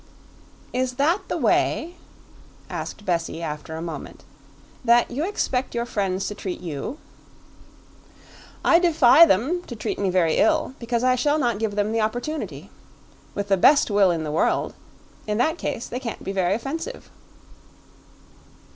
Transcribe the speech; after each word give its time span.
"Is 0.73 0.93
that 0.95 1.21
the 1.27 1.37
way," 1.37 1.93
asked 2.71 3.05
Bessie 3.05 3.43
after 3.43 3.75
a 3.75 3.83
moment, 3.83 4.23
"that 4.83 5.11
you 5.11 5.23
expect 5.23 5.75
your 5.75 5.85
friends 5.85 6.25
to 6.25 6.33
treat 6.33 6.59
you?" 6.59 6.97
"I 8.65 8.79
defy 8.79 9.27
them 9.27 9.61
to 9.67 9.75
treat 9.75 9.99
me 9.99 10.09
very 10.09 10.37
ill, 10.37 10.73
because 10.79 11.03
I 11.03 11.13
shall 11.13 11.37
not 11.37 11.59
give 11.59 11.75
them 11.75 11.91
the 11.91 12.01
opportunity. 12.01 12.71
With 13.35 13.49
the 13.49 13.57
best 13.57 13.91
will 13.91 14.09
in 14.09 14.23
the 14.23 14.31
world, 14.31 14.73
in 15.27 15.37
that 15.37 15.59
case 15.59 15.85
they 15.85 15.99
can't 15.99 16.23
be 16.23 16.31
very 16.31 16.55
offensive." 16.55 17.11